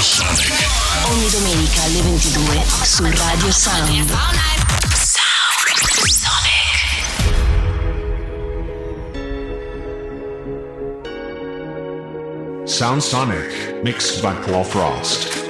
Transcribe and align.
Ogni 0.00 1.28
domenica 1.28 1.82
alle 1.82 2.00
22 2.02 2.64
su 2.84 3.02
Radio 3.02 3.50
Sound. 3.50 4.16
Sonic. 6.06 6.58
Sound 12.64 13.00
Sonic, 13.00 13.80
mixed 13.82 14.22
by 14.22 14.34
Paul 14.48 14.64
Frost. 14.64 15.47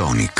Sound 0.00 0.16
Sonic, 0.16 0.39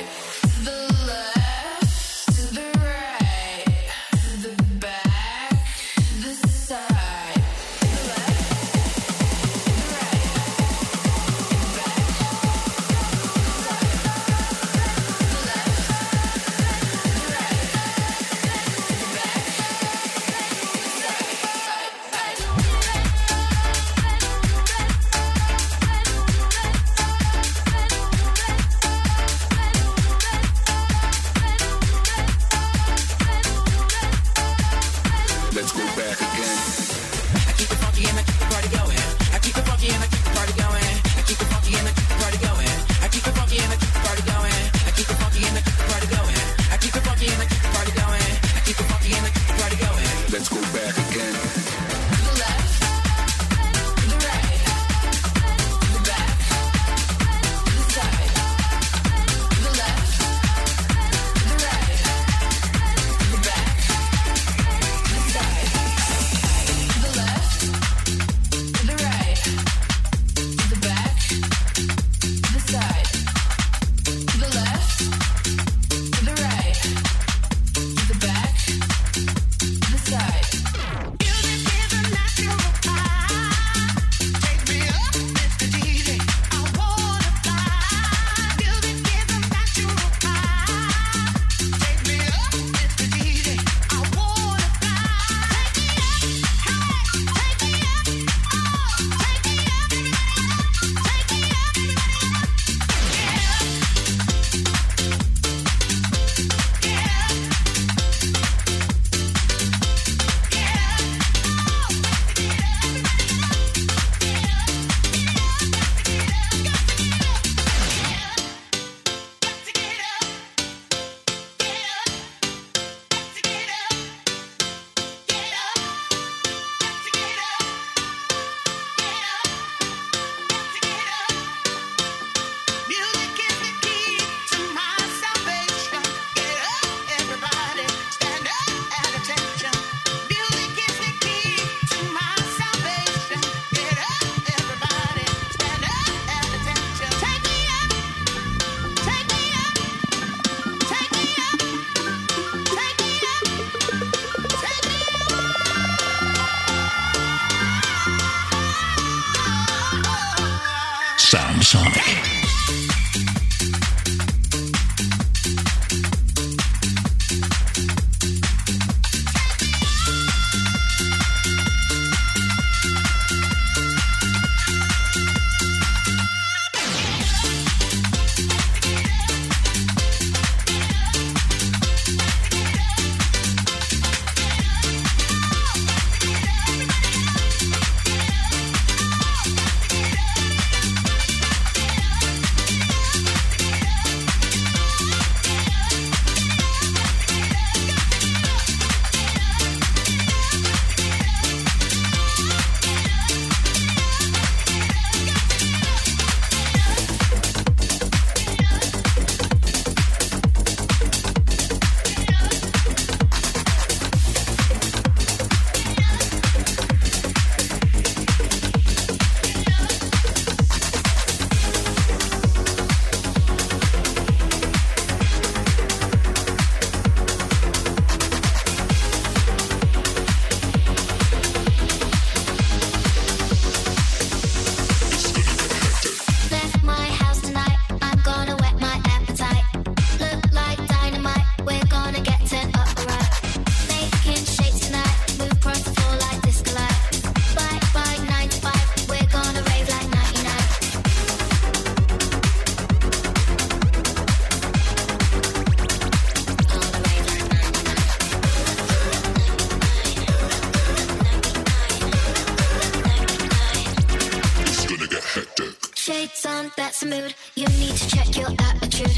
Your 268.41 268.49
attitude. 268.59 269.17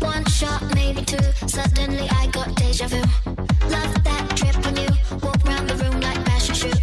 One 0.00 0.24
shot, 0.26 0.62
maybe 0.74 1.04
two. 1.04 1.22
Suddenly 1.46 2.08
I 2.10 2.26
got 2.32 2.54
deja 2.56 2.88
vu. 2.88 3.00
Love 3.68 3.94
that 4.04 4.32
drip 4.34 4.56
on 4.66 4.76
you. 4.76 4.88
Walk 5.22 5.42
round 5.44 5.68
the 5.70 5.76
room 5.76 6.00
like 6.00 6.20
fashion 6.26 6.54
shoot. 6.54 6.80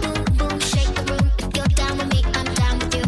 Boom, 0.00 0.24
boom, 0.38 0.58
shake 0.60 0.94
the 0.94 1.04
room. 1.12 1.30
If 1.38 1.56
you're 1.56 1.72
down 1.80 1.98
with 1.98 2.10
me, 2.14 2.22
I'm 2.38 2.48
down 2.54 2.78
with 2.78 2.94
you. 2.94 3.04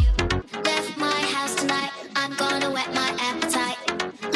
Left 0.63 0.99
my 0.99 1.21
house 1.35 1.55
tonight. 1.55 1.91
I'm 2.17 2.35
gonna 2.37 2.71
whet 2.71 2.93
my 2.95 3.11
appetite. 3.29 3.79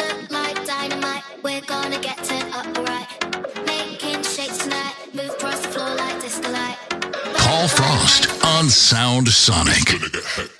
Look 0.01 0.31
like 0.31 0.57
dynamite. 0.67 1.25
We're 1.43 1.67
gonna 1.75 2.01
get 2.01 2.17
turned 2.25 2.53
up 2.55 2.67
right. 2.89 3.09
Making 3.67 4.23
shakes 4.23 4.59
tonight. 4.59 4.95
Move 5.13 5.31
across 5.31 5.61
the 5.61 5.69
floor 5.69 5.95
like 5.97 6.21
disco 6.23 6.51
light. 6.51 6.79
Paul 7.37 7.69
Frost 7.69 8.23
on 8.57 8.71
Sound 8.71 9.29
Sonic. 9.29 10.58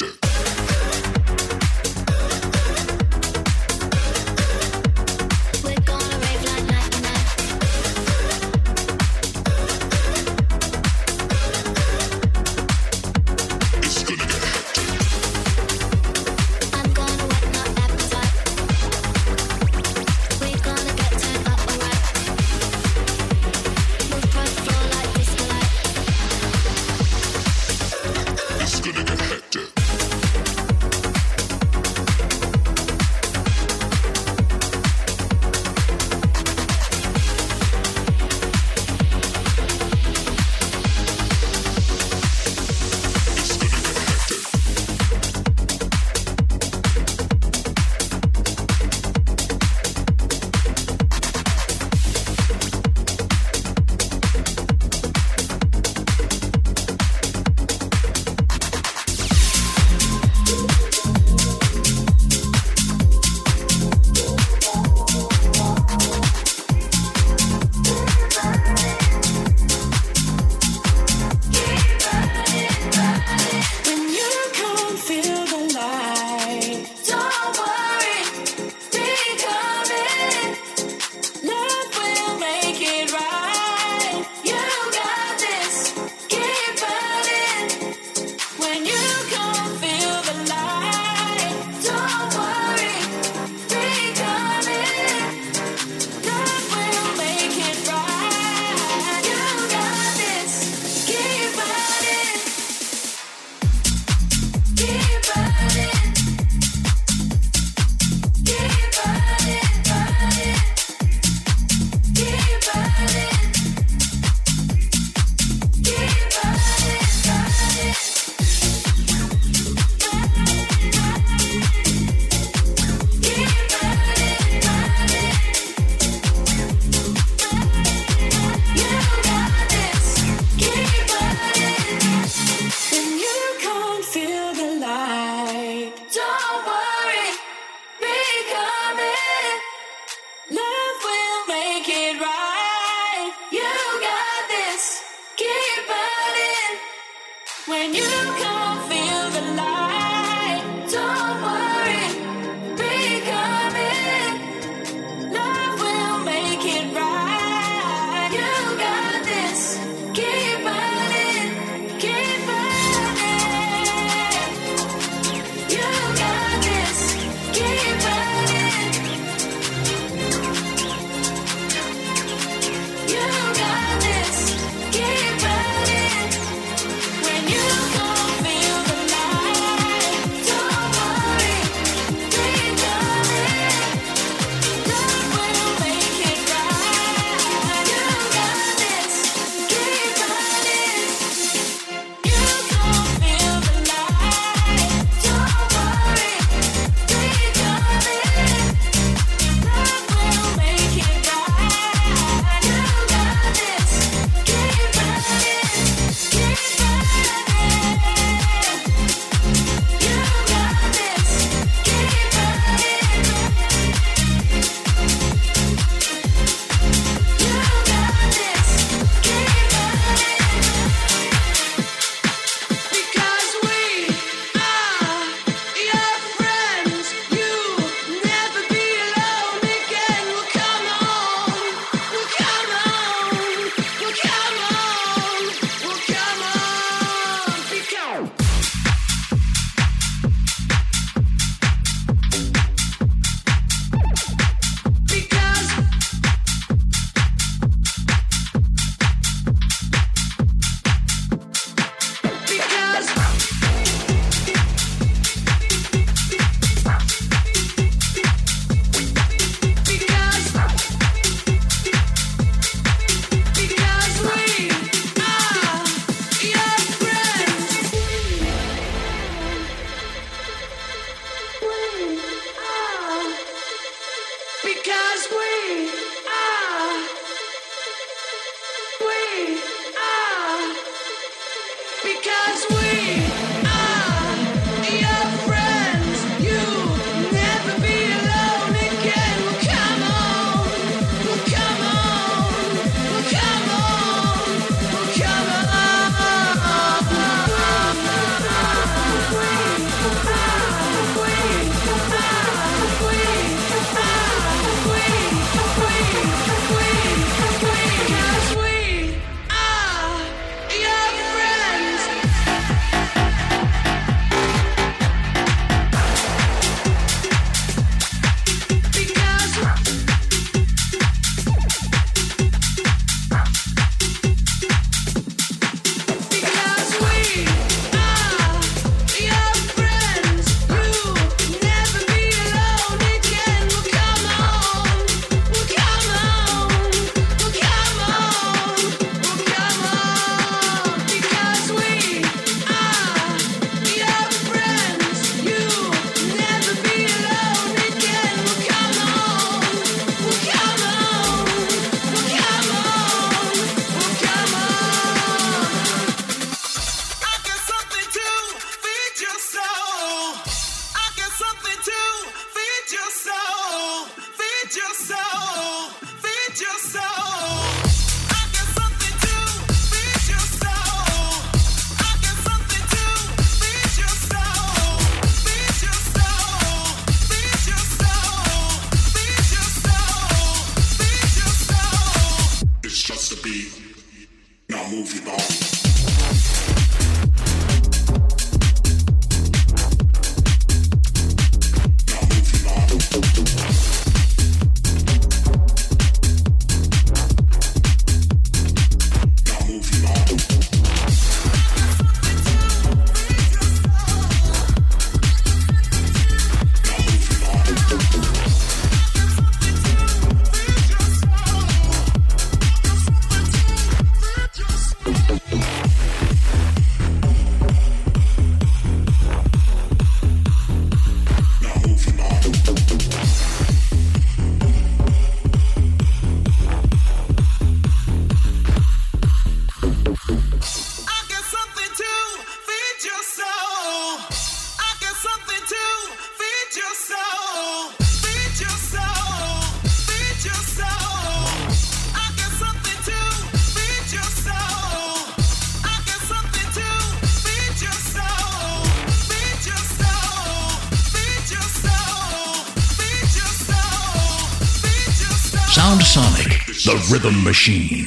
Rhythm 457.11 457.43
Machine. 457.43 458.07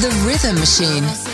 The 0.00 0.08
rhythm 0.24 0.54
machine. 0.58 1.29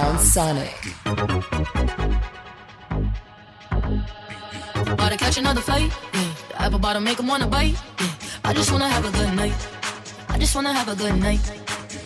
Sound 0.00 0.20
Sonic. 0.20 0.80
About 4.94 5.10
to 5.12 5.18
catch 5.18 5.36
another 5.36 5.60
flight. 5.60 5.92
Yeah. 6.14 6.32
The 6.48 6.62
apple 6.62 6.78
bottom 6.78 7.04
make 7.04 7.18
wanna 7.22 7.46
bite. 7.46 7.76
Yeah. 8.00 8.08
I 8.44 8.54
just 8.54 8.72
wanna 8.72 8.88
have 8.88 9.04
a 9.04 9.12
good 9.18 9.34
night. 9.34 9.52
I 10.30 10.38
just 10.38 10.54
wanna 10.54 10.72
have 10.72 10.88
a 10.88 10.96
good 10.96 11.16
night. 11.20 11.44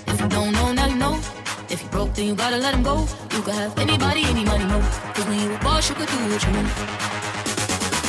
If 0.09 0.21
you 0.21 0.29
don't 0.29 0.53
know, 0.59 0.73
now 0.73 0.87
you 0.87 0.97
know. 0.97 1.21
If 1.71 1.83
you 1.85 1.89
broke, 1.91 2.15
then 2.15 2.27
you 2.27 2.35
gotta 2.35 2.57
let 2.57 2.75
him 2.75 2.83
go. 2.83 3.07
You 3.31 3.43
could 3.43 3.55
have 3.55 3.79
anybody, 3.79 4.25
any 4.25 4.45
money, 4.45 4.65
no. 4.65 4.81
Cause 5.15 5.27
when 5.29 5.39
you 5.39 5.55
a 5.55 5.59
boss, 5.59 5.89
you 5.89 5.95
could 5.95 6.09
do 6.09 6.19
what 6.33 6.43
you 6.45 6.53
want. 6.57 6.69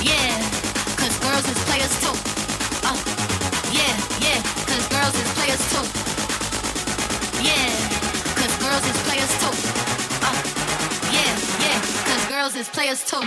Yeah, 0.02 0.34
cause 0.98 1.16
girls 1.20 1.48
is 1.48 1.64
players 1.70 1.96
too. 2.02 2.35
Girls 12.56 12.68
is 12.68 12.74
players 12.74 13.04
too. 13.04 13.20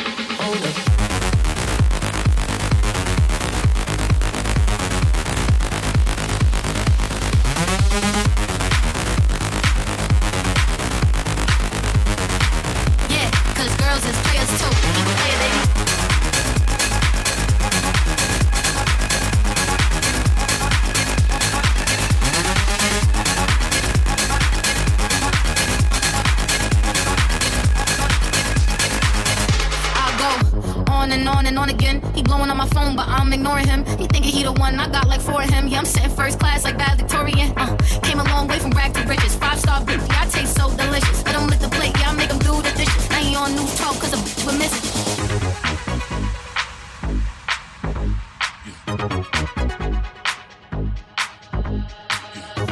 Yeah, 13.10 13.30
cause 13.54 13.76
girls 13.76 14.04
is 14.06 14.16
players 14.22 14.48
too. 14.58 14.70
Keep 14.94 15.04
playing, 15.04 15.38
baby. 15.38 15.97
Ignoring 33.48 33.68
him. 33.68 33.84
He 33.98 34.06
thinking 34.06 34.32
he 34.32 34.42
the 34.42 34.52
one, 34.52 34.78
I 34.78 34.88
got 34.88 35.08
like 35.08 35.20
four 35.20 35.42
of 35.42 35.50
him. 35.50 35.68
Yeah, 35.68 35.78
I'm 35.78 35.84
sitting 35.84 36.10
first 36.10 36.38
class 36.38 36.64
like 36.64 36.76
valedictorian. 36.76 37.52
Uh, 37.56 37.76
came 38.02 38.20
a 38.20 38.24
long 38.24 38.48
way 38.48 38.58
from 38.58 38.72
rag 38.72 38.92
to 38.94 39.02
riches. 39.04 39.34
Five 39.36 39.58
star 39.58 39.80
bitch, 39.80 40.06
yeah, 40.08 40.22
I 40.22 40.26
taste 40.26 40.56
so 40.56 40.70
delicious. 40.76 41.24
Let 41.24 41.36
him 41.36 41.46
lick 41.48 41.60
the 41.60 41.68
plate, 41.68 41.94
yeah, 41.98 42.10
I 42.10 42.14
make 42.14 42.30
him 42.30 42.38
do 42.38 42.60
the 42.62 42.72
dishes. 42.76 43.08
Now 43.10 43.16
he 43.16 43.34
on 43.36 43.54
news 43.54 43.76
12 43.76 44.00
cause 44.00 44.12
a 44.12 44.16
bitch 44.16 44.46
would 44.46 44.58
miss 44.58 44.74
it. 44.78 44.84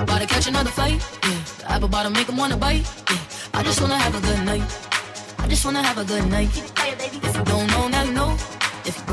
About 0.02 0.20
to 0.20 0.26
catch 0.26 0.46
another 0.46 0.70
fight, 0.70 1.00
yeah. 1.24 1.40
The 1.58 1.70
apple 1.70 1.88
bottom 1.88 2.12
make 2.12 2.28
him 2.28 2.36
wanna 2.36 2.56
bite, 2.56 2.84
yeah. 3.10 3.18
I 3.54 3.62
just 3.62 3.80
wanna 3.80 3.98
have 3.98 4.14
a 4.14 4.20
good 4.20 4.44
night. 4.44 4.66
I 5.38 5.48
just 5.48 5.64
wanna 5.64 5.82
have 5.82 5.98
a 5.98 6.04
good 6.04 6.26
night. 6.28 6.50
If 6.52 7.36
you 7.36 7.44
don't 7.44 7.75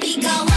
be 0.00 0.20
going. 0.20 0.53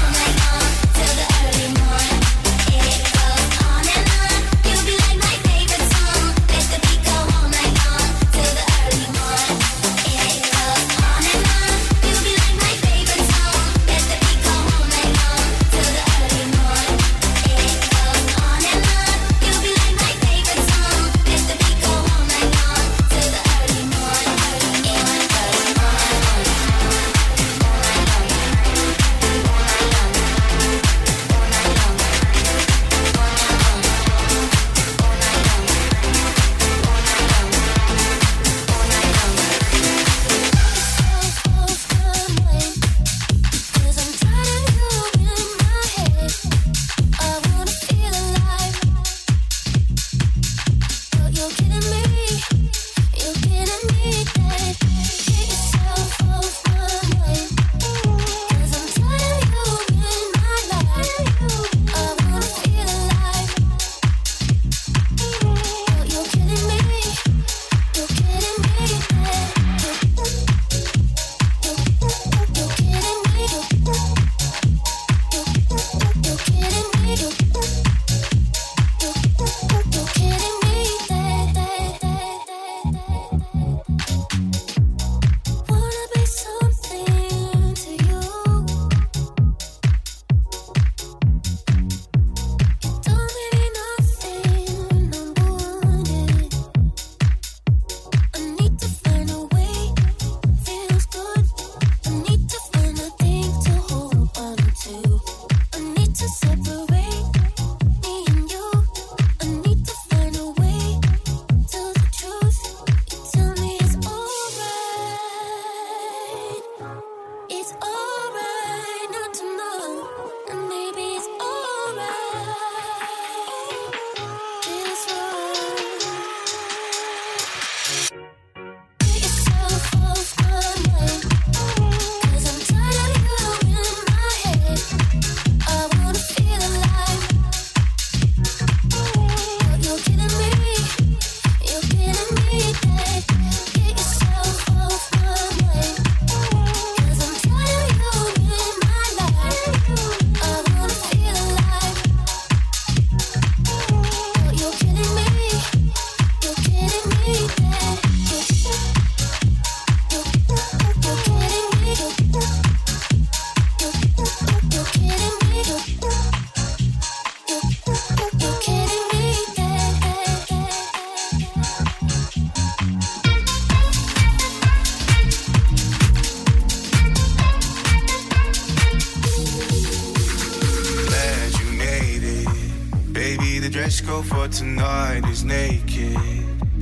tonight 184.57 185.21
is 185.29 185.43
naked. 185.43 186.17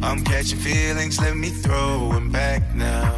I'm 0.01 0.23
catching 0.23 0.59
feelings, 0.59 1.19
let 1.19 1.36
me 1.36 1.49
throw 1.49 2.09
them 2.13 2.32
back 2.32 2.63
now. 2.73 3.13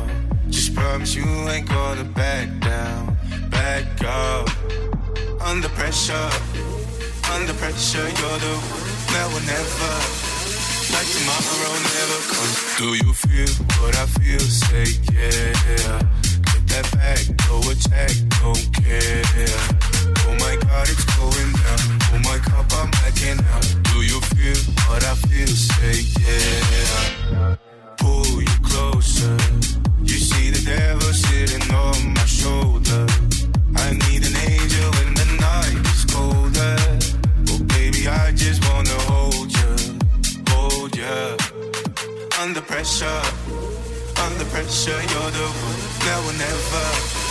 Just 0.50 0.74
promise 0.74 1.14
you 1.14 1.26
ain't 1.48 1.70
gonna 1.70 2.04
back 2.04 2.48
down, 2.60 3.16
back 3.52 3.86
up. 4.04 4.50
Under 5.42 5.70
pressure, 5.70 6.30
under 7.34 7.54
pressure, 7.54 8.08
you're 8.20 8.40
the 8.46 8.56
one 8.74 8.90
that 9.14 9.28
will 9.32 9.46
never. 9.46 9.94
Like 10.94 11.10
tomorrow 11.16 11.74
never 11.94 12.20
comes. 12.34 12.78
Do 12.82 12.88
you 12.96 13.14
feel 13.14 13.66
what 13.80 13.96
I 13.96 14.08
feel? 14.18 14.40
Say 14.40 14.88
yeah. 15.14 16.02
Get 16.50 16.64
that 16.72 16.88
back, 16.94 17.22
go 17.48 17.60
attack, 17.70 18.16
don't 18.42 18.68
care. 18.74 19.97
Oh 20.28 20.36
my 20.40 20.56
god, 20.68 20.90
it's 20.90 21.06
going 21.16 21.52
down. 21.64 21.84
Oh 22.14 22.20
my 22.30 22.38
cup, 22.40 22.68
I'm 22.80 22.92
backing 22.92 23.40
out. 23.54 23.68
Do 23.90 24.02
you 24.04 24.20
feel 24.32 24.60
what 24.88 25.04
I 25.04 25.16
feel? 25.28 25.48
Say 25.48 26.04
yeah. 26.20 27.56
Pull 27.98 28.42
you 28.42 28.58
closer. 28.64 29.38
You 30.04 30.18
see 30.30 30.52
the 30.52 30.64
devil 30.66 31.14
sitting 31.14 31.66
on 31.74 32.14
my 32.14 32.26
shoulder. 32.26 33.08
I 33.76 33.94
need 33.94 34.22
an 34.30 34.36
angel 34.52 34.88
when 34.98 35.14
the 35.16 35.28
night 35.40 35.80
is 35.96 36.04
colder. 36.06 36.76
Oh 37.52 37.64
baby, 37.76 38.08
I 38.08 38.32
just 38.34 38.60
wanna 38.70 38.98
hold 39.12 39.50
you, 39.60 39.74
hold 40.50 40.96
you. 40.96 41.38
Under 42.42 42.62
pressure, 42.62 43.22
under 44.26 44.46
pressure, 44.52 45.00
you're 45.12 45.32
the 45.38 45.48
one. 45.68 45.82
that 46.06 46.20
will 46.26 46.38
never 46.38 47.27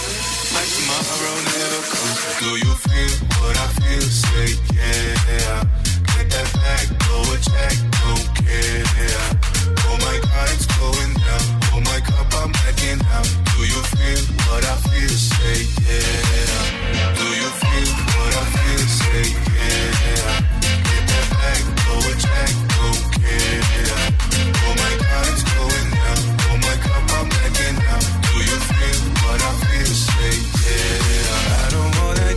like 0.56 0.72
tomorrow 0.72 1.36
never 1.52 1.82
comes. 1.92 2.20
Do 2.40 2.50
you 2.64 2.72
feel 2.86 3.12
what 3.40 3.56
I 3.64 3.68
feel? 3.78 4.06
Say 4.24 4.48
yeah. 4.72 5.60
Get 6.12 6.26
that 6.32 6.48
back, 6.62 6.86
blow 7.04 7.34
a 7.34 7.36
check, 7.48 7.76
don't 8.00 8.26
care. 8.40 8.84
Oh 9.88 9.96
my 10.06 10.16
God, 10.24 10.48
it's 10.54 10.66
going 10.80 11.12
down. 11.24 11.44
Oh 11.74 11.80
my 11.90 12.00
cup, 12.08 12.32
I'm 12.40 12.52
backing 12.52 13.00
out. 13.12 13.28
Do 13.52 13.60
you 13.72 13.80
feel 13.92 14.20
what 14.48 14.64
I 14.64 14.76
feel? 14.88 15.14
Say 15.30 15.58
yeah. 15.84 16.60
Do 17.20 17.26
you 17.40 17.50
feel 17.60 17.90
what 18.16 18.32
I 18.40 18.44
feel? 18.56 18.84
Say 19.00 19.24
yeah. 19.56 20.30
Get 20.88 21.02
that 21.10 21.26
back, 21.36 21.62
blow 21.84 22.00
a 22.00 22.12
check, 22.24 22.52
don't 22.74 23.04
care. 23.20 24.05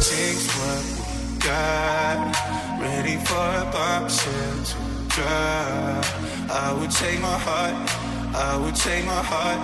takes 0.10 0.48
what 0.58 0.84
we 0.98 1.38
got. 1.38 2.18
Ready 2.82 3.18
for 3.28 3.48
a 3.62 3.66
bombshell 3.72 4.58
to 4.70 4.78
drop. 5.14 6.04
I 6.50 6.74
would 6.78 6.90
take 6.90 7.20
my 7.22 7.38
heart. 7.48 7.76
I 8.34 8.58
would 8.62 8.76
take 8.76 9.06
my 9.06 9.22
heart. 9.32 9.62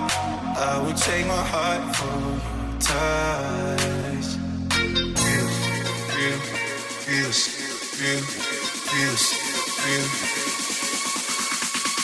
I 0.70 0.74
would 0.82 0.96
take 0.96 1.26
my 1.26 1.44
heart 1.52 1.82
for 1.96 2.16
your 2.22 2.78
touch. 2.88 4.28
Real, 5.24 5.48
real, 6.14 6.40
feels, 7.04 7.40
real, 7.98 8.22
feels, 8.90 9.24
real. 9.82 10.08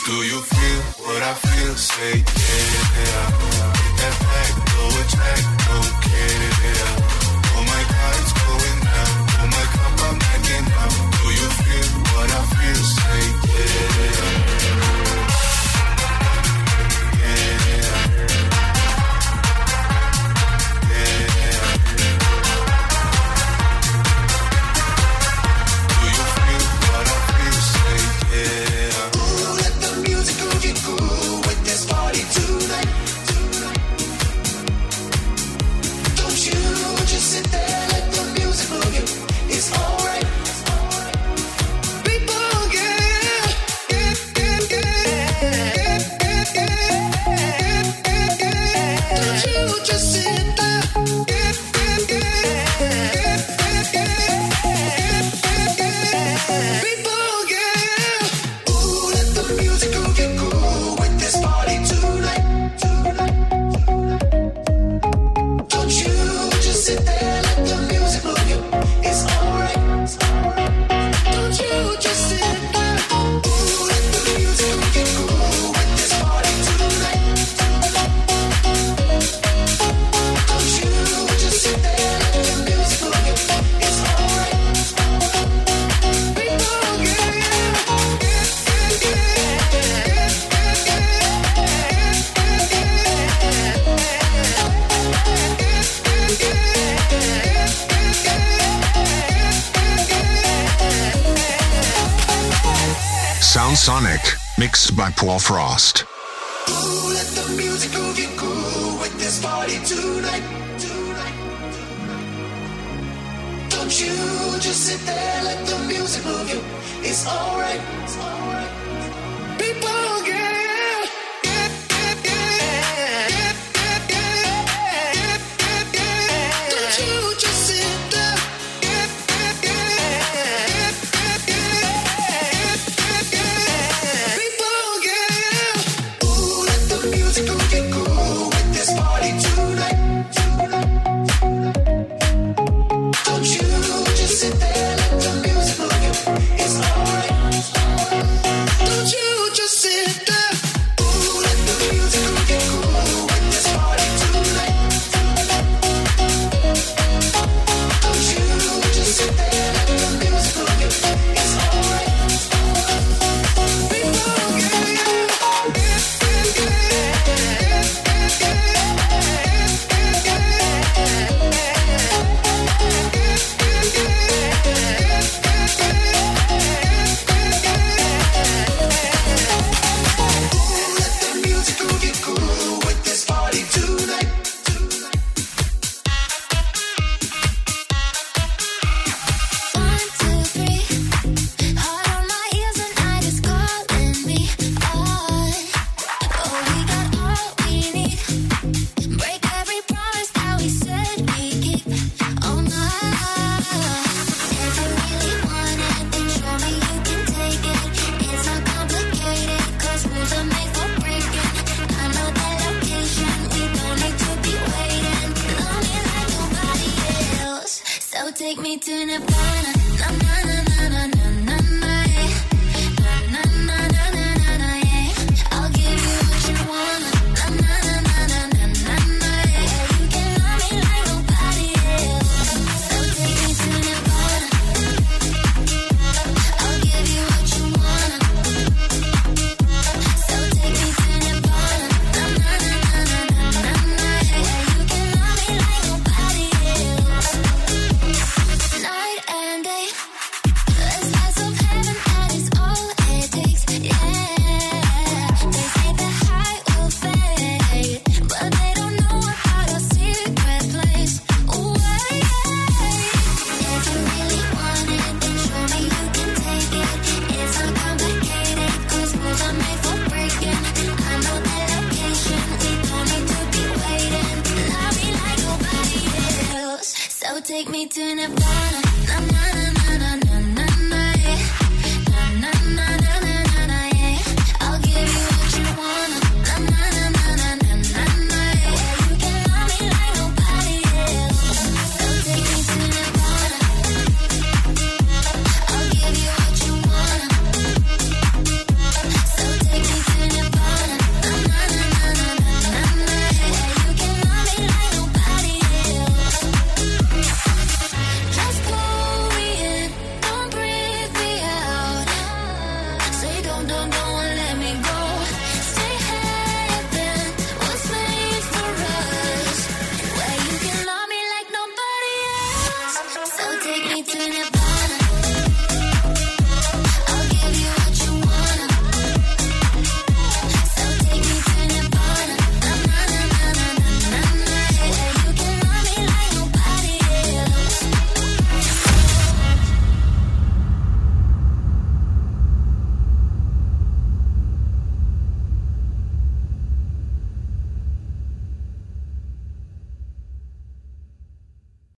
Do 0.07 0.15
you 0.31 0.39
feel 0.53 0.81
what 1.05 1.21
I 1.31 1.33
feel? 1.45 1.75
Say 1.75 2.15
yeah, 2.17 2.81
yeah. 2.99 3.25
Get 3.79 3.93
that 3.99 4.15
back, 4.27 4.51
go 4.73 4.83
attack, 5.01 5.43
don't 5.65 5.93
care. 6.03 7.12
Do 11.23 11.29
you 11.29 11.49
feel 11.63 11.89
what 12.11 12.29
I 12.31 12.41
feel? 12.53 12.75
Say 12.75 13.23
yeah. 13.53 14.42